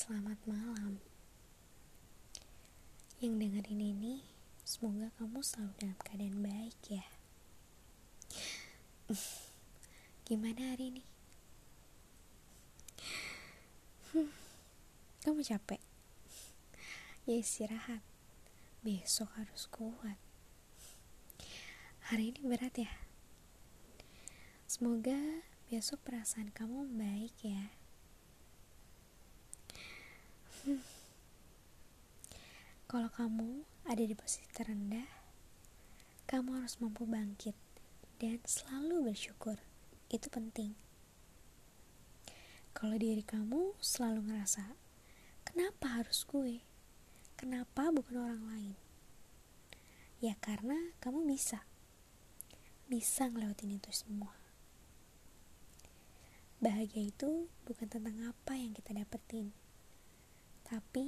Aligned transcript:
Selamat 0.00 0.40
malam. 0.48 0.96
Yang 3.20 3.36
dengerin 3.36 3.84
ini, 3.84 4.24
semoga 4.64 5.12
kamu 5.20 5.44
selalu 5.44 5.76
dalam 5.76 5.98
keadaan 6.00 6.40
baik 6.40 6.80
ya. 6.88 7.04
Gimana 10.24 10.72
hari 10.72 10.96
ini? 10.96 11.04
Kamu 15.28 15.44
capek? 15.44 15.84
Ya 17.28 17.36
istirahat. 17.36 18.00
Besok 18.80 19.28
harus 19.36 19.68
kuat. 19.68 20.16
Hari 22.08 22.32
ini 22.32 22.40
berat 22.48 22.72
ya. 22.80 22.88
Semoga 24.64 25.44
besok 25.68 26.00
perasaan 26.08 26.48
kamu 26.56 26.88
baik 26.96 27.36
ya. 27.44 27.79
Kalau 32.90 33.06
kamu 33.06 33.62
ada 33.86 34.02
di 34.02 34.18
posisi 34.18 34.50
terendah, 34.50 35.06
kamu 36.26 36.58
harus 36.58 36.74
mampu 36.82 37.06
bangkit 37.06 37.54
dan 38.18 38.42
selalu 38.42 39.14
bersyukur. 39.14 39.62
Itu 40.10 40.26
penting. 40.26 40.74
Kalau 42.74 42.98
diri 42.98 43.22
kamu 43.22 43.78
selalu 43.78 44.26
ngerasa, 44.26 44.74
kenapa 45.46 46.02
harus 46.02 46.26
gue? 46.26 46.66
Kenapa 47.38 47.94
bukan 47.94 48.26
orang 48.26 48.42
lain? 48.50 48.74
Ya 50.18 50.34
karena 50.42 50.90
kamu 50.98 51.30
bisa. 51.30 51.62
Bisa 52.90 53.30
ngelewatin 53.30 53.78
itu 53.78 53.94
semua. 53.94 54.34
Bahagia 56.58 57.06
itu 57.06 57.46
bukan 57.62 57.86
tentang 57.86 58.34
apa 58.34 58.58
yang 58.58 58.74
kita 58.74 58.98
dapetin, 58.98 59.54
tapi 60.66 60.98